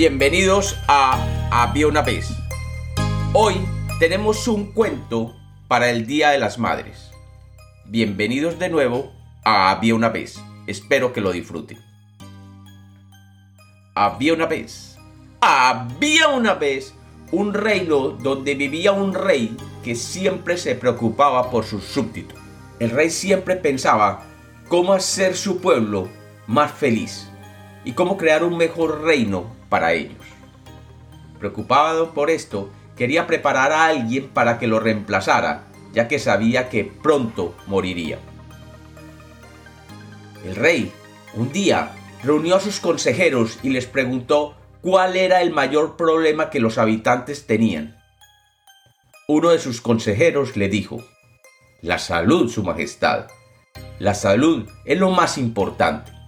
[0.00, 2.32] Bienvenidos a Había una vez.
[3.34, 3.56] Hoy
[3.98, 5.36] tenemos un cuento
[5.68, 7.10] para el Día de las Madres.
[7.84, 9.12] Bienvenidos de nuevo
[9.44, 10.40] a Había una vez.
[10.66, 11.78] Espero que lo disfruten.
[13.94, 14.96] Había una vez.
[15.42, 16.94] Había una vez
[17.30, 19.54] un reino donde vivía un rey
[19.84, 22.38] que siempre se preocupaba por sus súbditos.
[22.78, 24.22] El rey siempre pensaba
[24.68, 26.08] cómo hacer su pueblo
[26.46, 27.28] más feliz
[27.84, 30.18] y cómo crear un mejor reino para ellos.
[31.38, 36.84] Preocupado por esto, quería preparar a alguien para que lo reemplazara, ya que sabía que
[36.84, 38.18] pronto moriría.
[40.44, 40.92] El rey,
[41.34, 46.60] un día, reunió a sus consejeros y les preguntó cuál era el mayor problema que
[46.60, 47.96] los habitantes tenían.
[49.28, 50.98] Uno de sus consejeros le dijo,
[51.80, 53.28] La salud, Su Majestad.
[53.98, 56.19] La salud es lo más importante.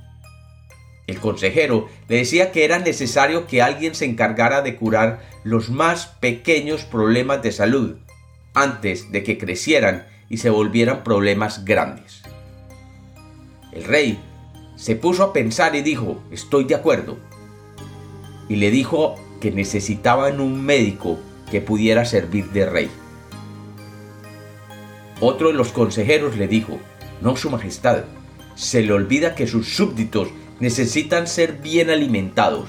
[1.07, 6.07] El consejero le decía que era necesario que alguien se encargara de curar los más
[6.07, 7.97] pequeños problemas de salud
[8.55, 12.23] antes de que crecieran y se volvieran problemas grandes.
[13.73, 14.21] El rey
[14.77, 17.19] se puso a pensar y dijo, estoy de acuerdo.
[18.49, 21.19] Y le dijo que necesitaban un médico
[21.51, 22.91] que pudiera servir de rey.
[25.21, 26.79] Otro de los consejeros le dijo,
[27.21, 28.05] no, Su Majestad,
[28.55, 30.29] se le olvida que sus súbditos
[30.61, 32.69] necesitan ser bien alimentados.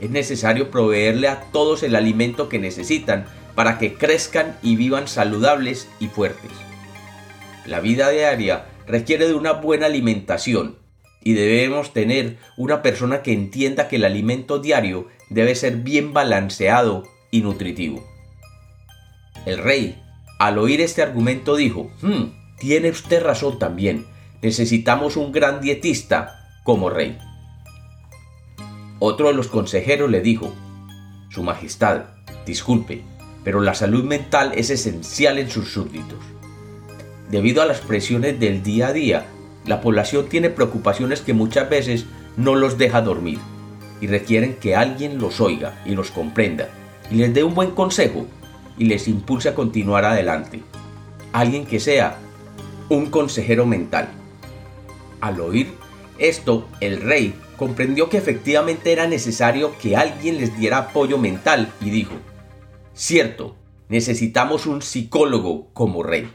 [0.00, 5.88] Es necesario proveerle a todos el alimento que necesitan para que crezcan y vivan saludables
[5.98, 6.52] y fuertes.
[7.66, 10.76] La vida diaria requiere de una buena alimentación
[11.22, 17.02] y debemos tener una persona que entienda que el alimento diario debe ser bien balanceado
[17.30, 18.06] y nutritivo.
[19.44, 20.00] El rey,
[20.38, 24.06] al oír este argumento, dijo, hmm, tiene usted razón también,
[24.40, 26.37] necesitamos un gran dietista
[26.68, 27.16] como rey.
[28.98, 30.52] Otro de los consejeros le dijo,
[31.30, 32.02] Su Majestad,
[32.44, 33.04] disculpe,
[33.42, 36.18] pero la salud mental es esencial en sus súbditos.
[37.30, 39.24] Debido a las presiones del día a día,
[39.64, 42.04] la población tiene preocupaciones que muchas veces
[42.36, 43.38] no los deja dormir
[44.02, 46.68] y requieren que alguien los oiga y los comprenda
[47.10, 48.26] y les dé un buen consejo
[48.76, 50.60] y les impulse a continuar adelante.
[51.32, 52.18] Alguien que sea
[52.90, 54.10] un consejero mental.
[55.22, 55.87] Al oír
[56.18, 61.90] esto, el rey comprendió que efectivamente era necesario que alguien les diera apoyo mental y
[61.90, 62.14] dijo,
[62.94, 63.56] cierto,
[63.88, 66.30] necesitamos un psicólogo como rey.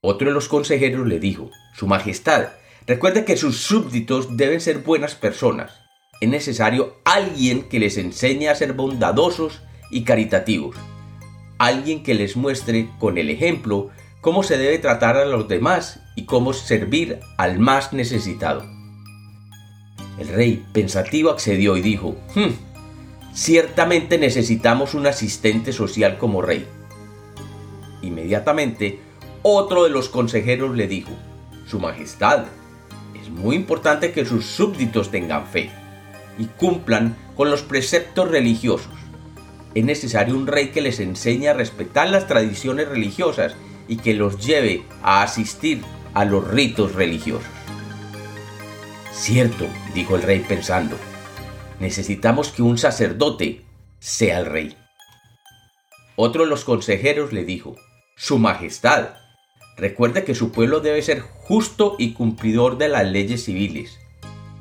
[0.00, 2.48] Otro de los consejeros le dijo, Su Majestad,
[2.86, 5.80] recuerde que sus súbditos deben ser buenas personas.
[6.20, 10.76] Es necesario alguien que les enseñe a ser bondadosos y caritativos.
[11.58, 13.90] Alguien que les muestre con el ejemplo
[14.22, 18.64] cómo se debe tratar a los demás y cómo servir al más necesitado.
[20.16, 26.66] El rey, pensativo, accedió y dijo, hmm, ciertamente necesitamos un asistente social como rey.
[28.00, 29.00] Inmediatamente,
[29.42, 31.10] otro de los consejeros le dijo,
[31.66, 32.44] Su Majestad,
[33.20, 35.70] es muy importante que sus súbditos tengan fe
[36.38, 38.92] y cumplan con los preceptos religiosos.
[39.74, 43.56] Es necesario un rey que les enseñe a respetar las tradiciones religiosas
[43.88, 45.82] y que los lleve a asistir
[46.14, 47.48] a los ritos religiosos.
[49.12, 50.96] Cierto, dijo el rey pensando,
[51.80, 53.62] necesitamos que un sacerdote
[53.98, 54.76] sea el rey.
[56.16, 57.76] Otro de los consejeros le dijo,
[58.16, 59.10] Su Majestad,
[59.76, 63.98] recuerde que su pueblo debe ser justo y cumplidor de las leyes civiles.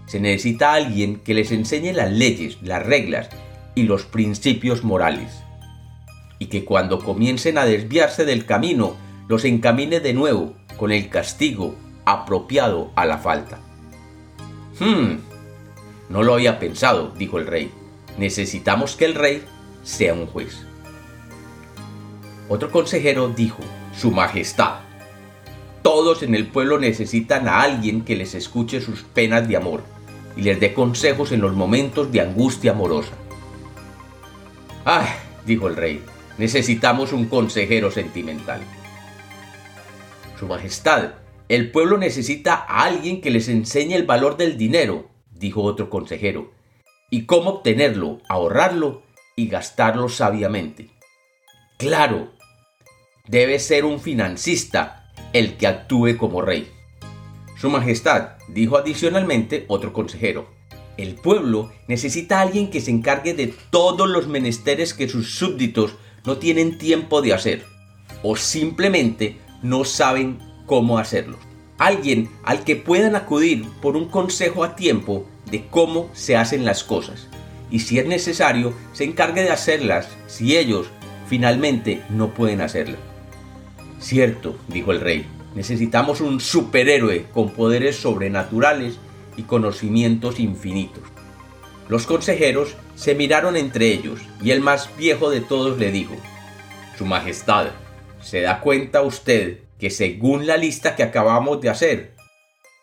[0.06, 3.30] Se necesita alguien que les enseñe las leyes, las reglas
[3.76, 5.44] y los principios morales.
[6.40, 8.96] Y que cuando comiencen a desviarse del camino,
[9.32, 13.60] los encamine de nuevo con el castigo apropiado a la falta.
[14.78, 15.20] Hmm,
[16.10, 17.72] no lo había pensado, dijo el rey.
[18.18, 19.42] Necesitamos que el rey
[19.84, 20.66] sea un juez.
[22.50, 23.60] Otro consejero dijo,
[23.96, 24.80] Su Majestad,
[25.82, 29.82] todos en el pueblo necesitan a alguien que les escuche sus penas de amor
[30.36, 33.14] y les dé consejos en los momentos de angustia amorosa.
[34.84, 35.08] ¡Ay!
[35.46, 36.04] dijo el rey,
[36.38, 38.60] necesitamos un consejero sentimental.
[40.42, 41.12] Su Majestad,
[41.50, 46.52] el pueblo necesita a alguien que les enseñe el valor del dinero, dijo otro consejero,
[47.12, 49.04] y cómo obtenerlo, ahorrarlo
[49.36, 50.90] y gastarlo sabiamente.
[51.78, 52.32] Claro,
[53.28, 56.72] debe ser un financista el que actúe como rey.
[57.56, 60.50] Su Majestad, dijo adicionalmente otro consejero,
[60.98, 65.98] el pueblo necesita a alguien que se encargue de todos los menesteres que sus súbditos
[66.26, 67.64] no tienen tiempo de hacer,
[68.24, 71.38] o simplemente no saben cómo hacerlo.
[71.78, 76.84] Alguien al que puedan acudir por un consejo a tiempo de cómo se hacen las
[76.84, 77.28] cosas
[77.72, 80.88] y si es necesario, se encargue de hacerlas si ellos
[81.28, 83.00] finalmente no pueden hacerlas.
[84.00, 85.26] Cierto, dijo el rey,
[85.56, 88.98] necesitamos un superhéroe con poderes sobrenaturales
[89.38, 91.04] y conocimientos infinitos.
[91.88, 96.16] Los consejeros se miraron entre ellos y el más viejo de todos le dijo,
[96.98, 97.68] Su Majestad,
[98.22, 102.16] ¿se da cuenta usted que según la lista que acabamos de hacer,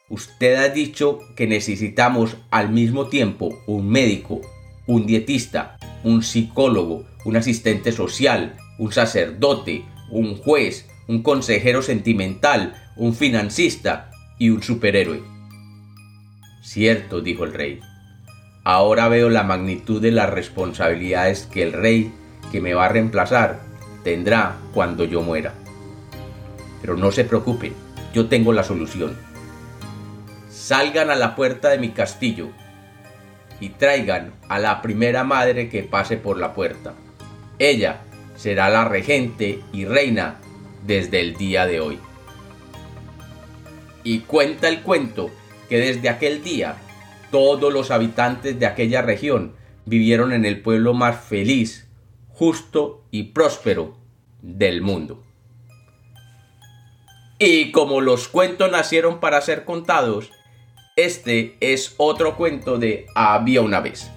[0.08, 4.40] usted ha dicho que necesitamos al mismo tiempo un médico,
[4.86, 13.14] un dietista, un psicólogo, un asistente social, un sacerdote, un juez, un consejero sentimental, un
[13.14, 15.22] financista y un superhéroe.
[16.62, 17.80] Cierto, dijo el rey.
[18.64, 22.12] Ahora veo la magnitud de las responsabilidades que el rey
[22.52, 23.60] que me va a reemplazar
[24.02, 25.54] tendrá cuando yo muera.
[26.80, 27.74] Pero no se preocupen,
[28.12, 29.16] yo tengo la solución.
[30.50, 32.48] Salgan a la puerta de mi castillo
[33.60, 36.94] y traigan a la primera madre que pase por la puerta.
[37.58, 38.02] Ella
[38.36, 40.36] será la regente y reina
[40.86, 41.98] desde el día de hoy.
[44.04, 45.30] Y cuenta el cuento
[45.68, 46.76] que desde aquel día
[47.30, 49.52] todos los habitantes de aquella región
[49.84, 51.87] vivieron en el pueblo más feliz,
[52.38, 53.96] justo y próspero
[54.40, 55.24] del mundo.
[57.40, 60.30] Y como los cuentos nacieron para ser contados,
[60.94, 64.10] este es otro cuento de Había una vez.